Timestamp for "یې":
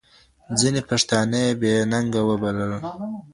1.45-1.51